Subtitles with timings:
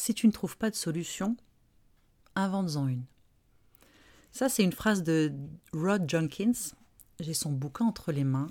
[0.00, 1.36] si tu ne trouves pas de solution,
[2.34, 3.04] invente-en une.
[4.32, 5.32] Ça, c'est une phrase de
[5.72, 6.72] Rod Jenkins.
[7.20, 8.46] J'ai son bouquin entre les mains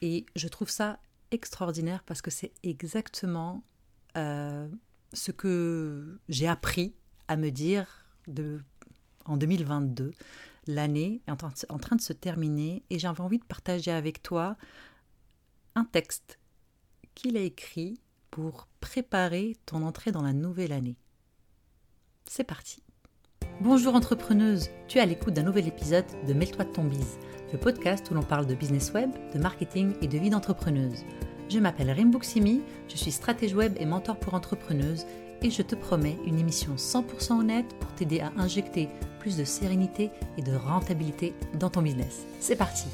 [0.00, 0.98] et je trouve ça
[1.30, 3.62] extraordinaire parce que c'est exactement
[4.16, 4.68] euh,
[5.12, 6.94] ce que j'ai appris
[7.28, 8.06] à me dire
[9.26, 10.12] en 2022.
[10.66, 11.30] L'année est
[11.68, 14.56] en train de se terminer et j'avais envie de partager avec toi
[15.74, 16.38] un texte
[17.14, 18.00] qu'il a écrit
[18.36, 20.98] pour préparer ton entrée dans la nouvelle année.
[22.26, 22.82] C'est parti.
[23.62, 27.16] Bonjour entrepreneuse, tu es à l'écoute d'un nouvel épisode de Mêle-toi de ton bise,
[27.54, 31.06] le podcast où l'on parle de business web, de marketing et de vie d'entrepreneuse.
[31.48, 35.06] Je m'appelle Rimbuksimi, je suis stratège web et mentor pour entrepreneuses
[35.40, 40.10] et je te promets une émission 100% honnête pour t'aider à injecter plus de sérénité
[40.36, 42.26] et de rentabilité dans ton business.
[42.40, 42.84] C'est parti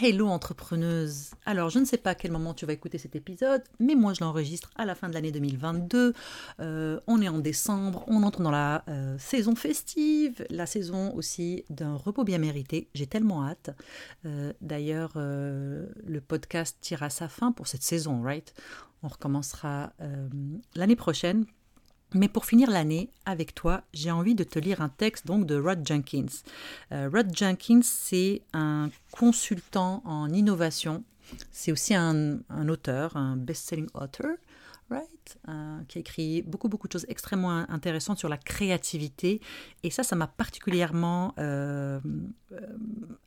[0.00, 3.62] Hello entrepreneuse Alors je ne sais pas à quel moment tu vas écouter cet épisode,
[3.78, 6.14] mais moi je l'enregistre à la fin de l'année 2022.
[6.58, 11.64] Euh, on est en décembre, on entre dans la euh, saison festive, la saison aussi
[11.70, 12.88] d'un repos bien mérité.
[12.94, 13.70] J'ai tellement hâte.
[14.26, 18.52] Euh, d'ailleurs, le podcast tire sa fin pour cette saison, right?
[19.02, 19.92] On recommencera
[20.74, 21.44] l'année prochaine
[22.14, 25.60] mais pour finir l'année avec toi, j'ai envie de te lire un texte donc de
[25.60, 26.26] Rod Jenkins.
[26.92, 31.04] Euh, Rod Jenkins, c'est un consultant en innovation.
[31.50, 34.36] C'est aussi un, auteur, un best-selling author,
[34.90, 35.38] right?
[35.48, 39.40] Euh, qui a écrit beaucoup beaucoup de choses extrêmement intéressantes sur la créativité.
[39.82, 41.98] Et ça, ça m'a particulièrement euh,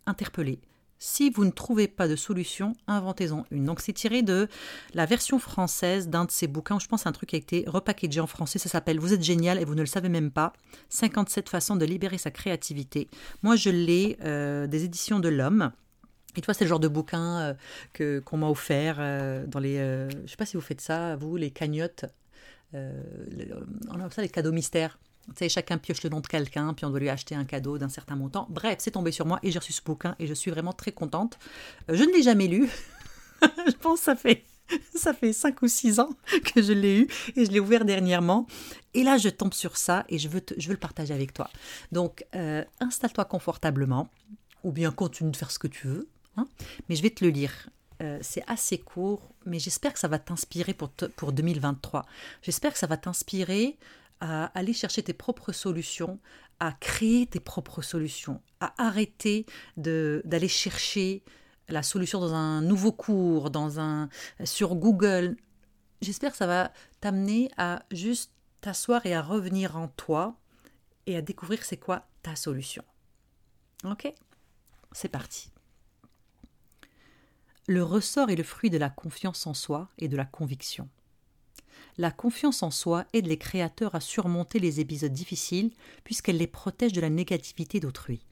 [0.05, 0.59] interpellée.
[0.99, 3.65] Si vous ne trouvez pas de solution, inventez-en une.
[3.65, 4.47] Donc c'est tiré de
[4.93, 6.79] la version française d'un de ces bouquins.
[6.79, 8.57] Je pense un truc qui a été repackagé en français.
[8.57, 10.53] Ça s'appelle Vous êtes génial et vous ne le savez même pas.
[10.89, 13.09] 57 façons de libérer sa créativité.
[13.43, 15.71] Moi je l'ai euh, des éditions de l'Homme.
[16.35, 17.53] Et toi, c'est le genre de bouquin euh,
[17.93, 19.77] que qu'on m'a offert euh, dans les.
[19.77, 22.05] je sais pas si vous faites ça, vous, les cagnottes.
[22.73, 24.99] on a ça les cadeaux mystères.
[25.35, 27.89] Sais, chacun pioche le nom de quelqu'un, puis on doit lui acheter un cadeau d'un
[27.89, 28.47] certain montant.
[28.49, 30.91] Bref, c'est tombé sur moi et j'ai reçu ce bouquin et je suis vraiment très
[30.91, 31.37] contente.
[31.89, 32.69] Euh, je ne l'ai jamais lu.
[33.41, 34.45] je pense que ça fait,
[34.95, 36.09] ça fait 5 ou 6 ans
[36.45, 38.47] que je l'ai eu et je l'ai ouvert dernièrement.
[38.93, 41.49] Et là, je tombe sur ça et je veux, je veux le partager avec toi.
[41.91, 44.09] Donc, euh, installe-toi confortablement
[44.63, 46.07] ou bien continue de faire ce que tu veux.
[46.39, 46.47] Hein.
[46.87, 47.69] mais je vais te le lire.
[48.03, 52.05] Euh, c'est assez court, mais j'espère que ça va t'inspirer pour, pour 2023.
[52.43, 53.75] J'espère que ça va t'inspirer
[54.19, 56.19] à aller chercher tes propres solutions,
[56.59, 59.45] à créer tes propres solutions, à arrêter
[59.75, 61.23] d'aller chercher
[61.69, 64.09] la solution dans un nouveau cours, dans un
[64.43, 65.35] sur Google.
[66.01, 70.35] J'espère que ça va t'amener à juste t'asseoir et à revenir en toi
[71.05, 72.83] et à découvrir c'est quoi ta solution.
[73.83, 74.11] OK?
[74.93, 75.51] C'est parti.
[77.67, 80.89] Le ressort est le fruit de la confiance en soi et de la conviction.
[81.99, 85.71] La confiance en soi aide les créateurs à surmonter les épisodes difficiles
[86.03, 88.23] puisqu'elle les protège de la négativité d'autrui.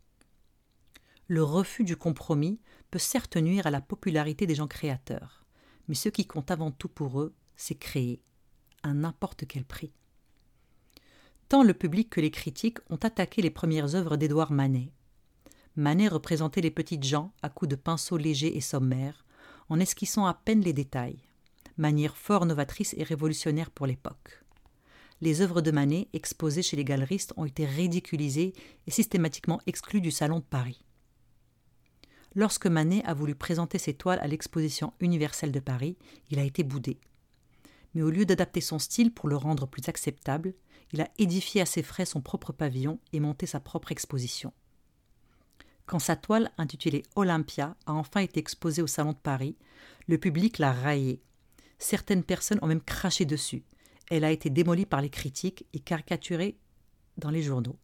[1.27, 2.59] Le refus du compromis
[2.91, 5.43] peut certes nuire à la popularité des gens créateurs,
[5.87, 8.21] mais ce qui compte avant tout pour eux, c'est créer,
[8.83, 9.91] à n'importe quel prix.
[11.49, 14.91] Tant le public que les critiques ont attaqué les premières œuvres d'Édouard Manet.
[15.75, 19.25] Manet représentait les petites gens à coups de pinceau léger et sommaire,
[19.69, 21.25] en esquissant à peine les détails
[21.77, 24.41] manière fort novatrice et révolutionnaire pour l'époque.
[25.21, 28.53] Les œuvres de Manet exposées chez les galeristes ont été ridiculisées
[28.85, 30.83] et systématiquement exclues du Salon de Paris.
[32.35, 35.97] Lorsque Manet a voulu présenter ses toiles à l'exposition universelle de Paris,
[36.31, 36.99] il a été boudé.
[37.93, 40.53] Mais au lieu d'adapter son style pour le rendre plus acceptable,
[40.91, 44.51] il a édifié à ses frais son propre pavillon et monté sa propre exposition.
[45.85, 49.55] Quand sa toile, intitulée Olympia, a enfin été exposée au Salon de Paris,
[50.07, 51.21] le public l'a raillée
[51.77, 53.63] Certaines personnes ont même craché dessus.
[54.09, 56.57] Elle a été démolie par les critiques et caricaturée
[57.17, 57.77] dans les journaux.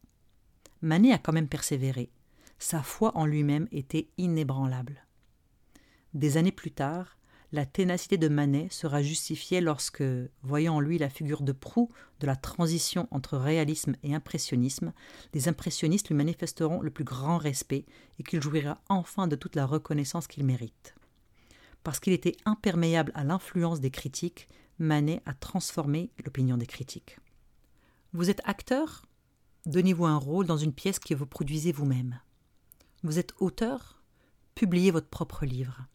[0.81, 2.09] Manet a quand même persévéré.
[2.59, 5.06] Sa foi en lui-même était inébranlable.
[6.13, 7.18] Des années plus tard,
[7.53, 10.03] la ténacité de Manet sera justifiée lorsque,
[10.41, 11.90] voyant en lui la figure de proue
[12.22, 14.94] de la transition entre réalisme et impressionnisme,
[15.33, 17.86] les impressionnistes lui manifesteront le plus grand respect
[18.19, 20.95] et qu'il jouira enfin de toute la reconnaissance qu'il mérite.
[21.83, 24.48] Parce qu'il était imperméable à l'influence des critiques,
[24.78, 27.18] Manet a transformé l'opinion des critiques.
[28.13, 29.06] Vous êtes acteur?
[29.66, 32.19] Donnez-vous un rôle dans une pièce que vous produisez vous-même.
[33.04, 34.01] Vous êtes auteur?
[34.56, 35.88] Publiez votre propre livre.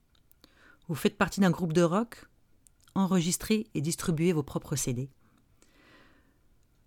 [0.88, 2.26] Vous faites partie d'un groupe de rock?
[2.94, 5.10] Enregistrez et distribuez vos propres CD.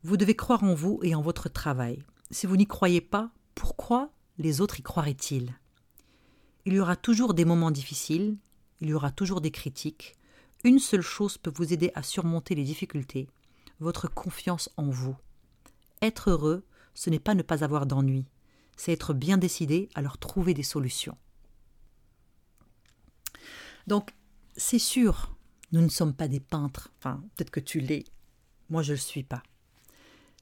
[0.03, 2.01] Vous devez croire en vous et en votre travail.
[2.31, 5.53] Si vous n'y croyez pas, pourquoi les autres y croiraient-ils?
[6.65, 8.37] Il y aura toujours des moments difficiles,
[8.81, 10.15] il y aura toujours des critiques.
[10.63, 13.27] Une seule chose peut vous aider à surmonter les difficultés.
[13.79, 15.15] votre confiance en vous.
[16.01, 18.25] Être heureux, ce n'est pas ne pas avoir d'ennui,
[18.75, 21.17] c'est être bien décidé à leur trouver des solutions.
[23.87, 24.13] Donc,
[24.57, 25.33] c'est sûr,
[25.71, 28.03] nous ne sommes pas des peintres, enfin, peut-être que tu l'es,
[28.69, 29.43] moi je ne le suis pas.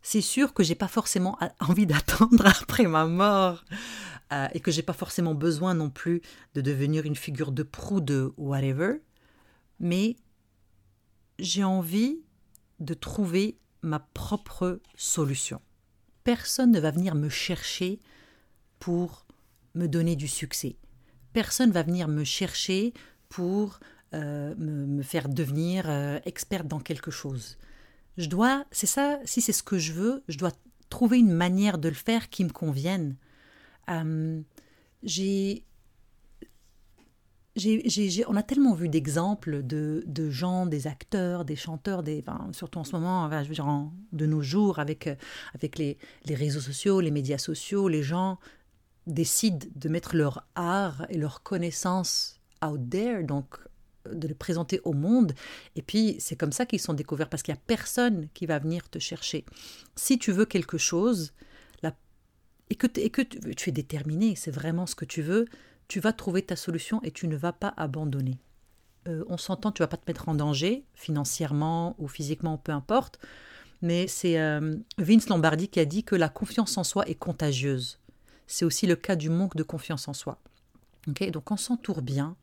[0.02, 3.64] C'est sûr que j'ai pas forcément envie d'attendre après ma mort
[4.34, 6.22] euh, et que j'ai pas forcément besoin non plus
[6.54, 9.02] de devenir une figure de proue de whatever,
[9.80, 10.16] mais
[11.40, 12.22] j'ai envie
[12.80, 15.62] de trouver ma propre solution.
[16.24, 18.00] Personne ne va venir me chercher
[18.80, 19.26] pour
[19.76, 20.78] me donner du succès.
[21.34, 22.94] Personne va venir me chercher
[23.30, 23.80] pour
[24.14, 27.58] euh, me, faire devenir euh, experte dans quelque chose.
[28.18, 30.52] Je dois, c'est ça, si c'est ce que je veux, je dois
[30.90, 33.16] trouver une manière de le faire qui me convienne.
[33.90, 34.42] Euh,
[38.28, 42.92] on a tellement vu d'exemples de, gens, des acteurs, des chanteurs, des, surtout en ce
[42.92, 45.10] moment, de nos jours, avec,
[45.56, 48.38] avec les, les, réseaux sociaux, les médias sociaux, les gens
[49.08, 53.58] décident de mettre leur art et leur connaissance out there, donc
[54.14, 55.34] de le présenter au monde.
[55.76, 58.60] Et puis, c'est comme ça qu'ils sont découverts, parce qu'il n'y a personne qui va
[58.60, 59.46] venir te chercher.
[59.96, 61.34] Si tu veux quelque chose,
[62.70, 65.46] et que, tu es déterminé, c'est vraiment ce que tu veux,
[65.88, 68.40] tu vas trouver ta solution et tu ne vas pas abandonner.
[69.08, 73.20] Euh, on s'entend, tu vas pas te mettre en danger, financièrement ou physiquement, peu importe,
[73.82, 78.00] mais c'est euh, Vince Lombardi qui a dit que la confiance en soi est contagieuse.
[78.48, 80.40] C'est aussi le cas du manque de confiance en soi.
[81.08, 82.36] Donc on s'entoure bien,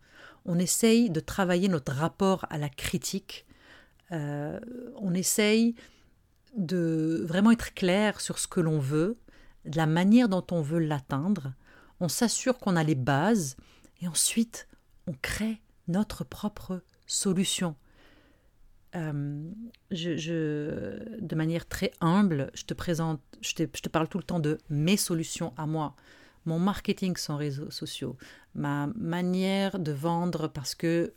[0.46, 3.46] on essaye de travailler notre rapport à la critique,
[4.12, 4.58] euh,
[4.96, 5.74] on essaye
[6.56, 9.18] de vraiment être clair sur ce que l'on veut,
[9.66, 11.52] de la manière dont on veut l'atteindre,
[12.00, 13.56] on s'assure qu'on a les bases
[14.00, 14.68] et ensuite
[15.06, 17.76] on crée notre propre solution.
[18.94, 19.50] Euh,
[19.90, 24.38] de manière très humble, je te présente, je te, je te, parle tout le temps
[24.38, 25.96] de mes solutions à moi,
[26.44, 28.16] mon marketing sans réseaux sociaux,
[28.54, 31.12] ma manière de vendre parce que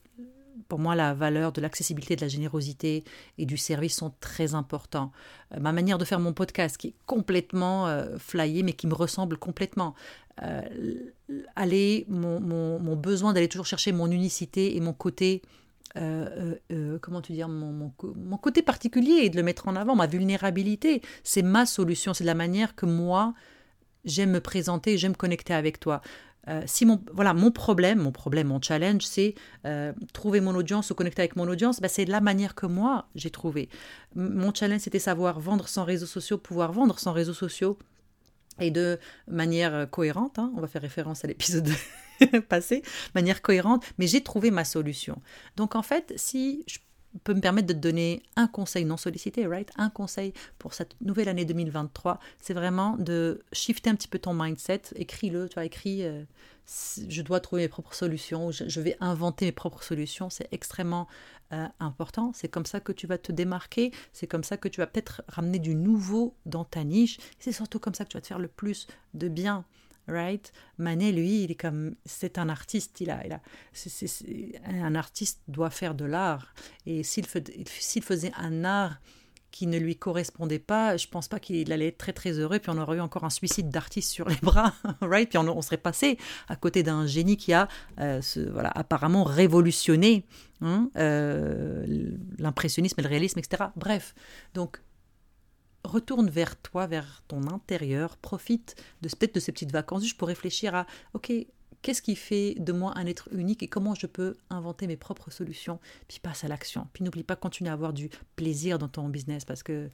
[0.67, 3.03] pour moi, la valeur de l'accessibilité, de la générosité
[3.37, 5.11] et du service sont très importants.
[5.53, 8.93] Euh, ma manière de faire mon podcast, qui est complètement euh, flyé, mais qui me
[8.93, 9.95] ressemble complètement.
[10.43, 10.61] Euh,
[11.55, 15.41] aller, mon, besoin d'aller toujours chercher mon unicité et mon côté
[17.01, 17.91] comment tu dire, mon,
[18.39, 22.35] côté particulier et de le mettre en avant, ma vulnérabilité, c'est ma solution, c'est la
[22.35, 23.33] manière que moi
[24.05, 26.01] j'aime me présenter, j'aime connecter avec toi.
[26.47, 29.35] Euh, si mon, voilà, mon problème, mon problème, mon challenge, c'est
[29.65, 33.07] euh, trouver mon audience ou connecter avec mon audience, bah, c'est la manière que moi
[33.15, 33.69] j'ai trouvé.
[34.15, 37.77] Mon challenge, c'était savoir vendre sans réseaux sociaux, pouvoir vendre sans réseaux sociaux
[38.59, 38.97] et de
[39.27, 40.39] manière euh, cohérente.
[40.39, 41.69] Hein, on va faire référence à l'épisode
[42.49, 42.81] passé,
[43.13, 45.21] manière cohérente, mais j'ai trouvé ma solution.
[45.57, 46.79] Donc en fait, si je
[47.23, 49.71] peut me permettre de te donner un conseil non sollicité, right?
[49.77, 54.33] Un conseil pour cette nouvelle année 2023, c'est vraiment de shifter un petit peu ton
[54.33, 54.81] mindset.
[54.95, 56.23] Écris-le, tu vois, écris euh,
[57.07, 60.29] je dois trouver mes propres solutions, je, vais inventer mes propres solutions.
[60.29, 61.07] C'est extrêmement
[61.53, 62.31] euh, important.
[62.33, 63.91] C'est comme ça que tu vas te démarquer.
[64.11, 67.19] C'est comme ça que tu vas peut-être ramener du nouveau dans ta niche.
[67.39, 69.63] C'est surtout comme ça que tu vas te faire le plus de bien
[70.07, 70.51] right?
[70.77, 73.41] Manet, lui, il est comme, c'est un artiste, il a, il a,
[74.85, 76.53] un artiste doit faire de l'art,
[76.85, 78.99] et s'il faisait un art
[79.51, 82.69] qui ne lui correspondait pas, je pense pas qu'il allait être très très heureux, puis
[82.69, 85.29] on aurait eu encore un suicide d'artiste sur les bras, right?
[85.29, 87.67] Puis on, serait passé à côté d'un génie qui a,
[87.99, 88.21] euh,
[88.51, 90.25] voilà, apparemment révolutionné
[90.61, 93.63] hein, euh, l'impressionnisme et le réalisme, etc.
[93.75, 94.13] Bref,
[94.53, 94.79] donc
[95.87, 100.27] retourne vers toi, vers ton intérieur, profite de peut-être de ces petites vacances juste pour
[100.27, 101.31] réfléchir à ok,
[101.81, 105.31] qu'est-ce qui fait de moi un être unique et comment je peux inventer mes propres
[105.31, 106.87] solutions, puis passe à l'action.
[106.93, 109.89] Puis n'oublie pas continuer à avoir du plaisir dans ton business parce que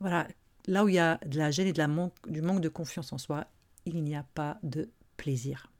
[0.00, 0.26] voilà,
[0.66, 3.46] là où il y a de la gêne et du manque de confiance en soi,
[3.84, 5.70] il n'y a pas de plaisir.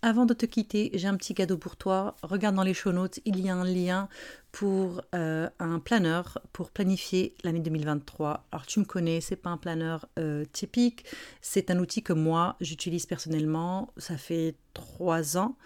[0.00, 2.14] Avant de te quitter, j'ai un petit cadeau pour toi.
[2.22, 4.08] Regarde dans les show notes, il y a un lien
[4.52, 8.46] pour euh, un planeur pour planifier l'année 2023.
[8.52, 11.04] Alors tu me connais, c'est pas un planeur euh, typique,
[11.40, 13.92] c'est un outil que moi j'utilise personnellement.
[13.96, 15.56] Ça fait trois ans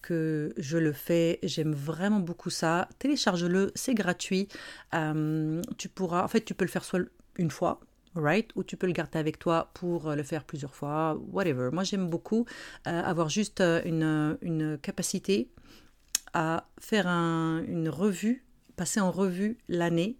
[0.00, 2.88] que je le fais, j'aime vraiment beaucoup ça.
[2.98, 4.48] Télécharge-le, c'est gratuit.
[4.94, 7.00] Euh, tu pourras, en fait, tu peux le faire soit
[7.36, 7.78] une fois,
[8.14, 8.50] right?
[8.56, 11.70] Ou tu peux le garder avec toi pour euh, le faire plusieurs fois, whatever.
[11.72, 12.46] Moi, j'aime beaucoup
[12.86, 15.50] euh, avoir juste euh, une, une, capacité
[16.34, 18.44] à faire une revue,
[18.76, 20.16] passer en revue l'année,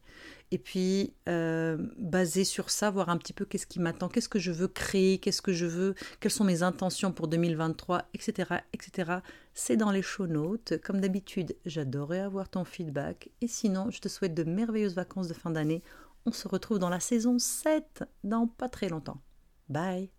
[0.50, 4.52] et puis baser sur ça, voir un petit peu qu'est-ce qui m'attend, qu'est-ce que je
[4.52, 9.20] veux créer, qu'est-ce que je veux, quelles sont mes intentions pour 2023, etc., etc.
[9.54, 10.74] C'est dans les show notes.
[10.84, 13.30] Comme d'habitude, j'adorerais avoir ton feedback.
[13.40, 15.82] Et sinon, je te souhaite de merveilleuses vacances de fin d'année
[16.26, 19.20] On se retrouve dans la saison 7 dans pas très longtemps.
[19.68, 20.10] Bye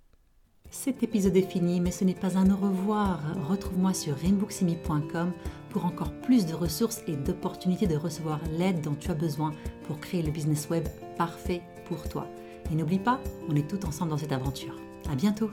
[0.73, 3.21] cet épisode est fini, mais ce n'est pas un au revoir.
[3.47, 5.31] Retrouve-moi sur rainbooksimi.com
[5.69, 9.51] pour encore plus de ressources et d'opportunités de recevoir l'aide dont tu as besoin
[9.85, 12.27] pour créer le business web parfait pour toi.
[12.71, 13.19] Et n'oublie pas,
[13.49, 14.75] on est tous ensemble dans cette aventure.
[15.11, 15.51] À bientôt!